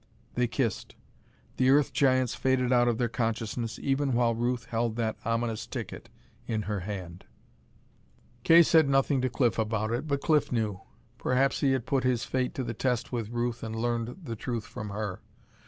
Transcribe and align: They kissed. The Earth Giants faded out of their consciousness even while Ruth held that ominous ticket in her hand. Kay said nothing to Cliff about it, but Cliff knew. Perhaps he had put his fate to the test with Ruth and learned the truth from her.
They 0.33 0.47
kissed. 0.47 0.95
The 1.57 1.69
Earth 1.69 1.93
Giants 1.93 2.33
faded 2.33 2.73
out 2.73 2.87
of 2.87 2.97
their 2.97 3.07
consciousness 3.07 3.77
even 3.77 4.13
while 4.13 4.33
Ruth 4.33 4.65
held 4.65 4.95
that 4.95 5.15
ominous 5.23 5.67
ticket 5.67 6.09
in 6.47 6.63
her 6.63 6.79
hand. 6.79 7.25
Kay 8.43 8.63
said 8.63 8.89
nothing 8.89 9.21
to 9.21 9.29
Cliff 9.29 9.59
about 9.59 9.91
it, 9.91 10.07
but 10.07 10.19
Cliff 10.19 10.51
knew. 10.51 10.81
Perhaps 11.19 11.59
he 11.59 11.73
had 11.73 11.85
put 11.85 12.03
his 12.03 12.23
fate 12.25 12.55
to 12.55 12.63
the 12.63 12.73
test 12.73 13.11
with 13.11 13.29
Ruth 13.29 13.61
and 13.61 13.75
learned 13.75 14.21
the 14.25 14.35
truth 14.35 14.65
from 14.65 14.89
her. 14.89 15.21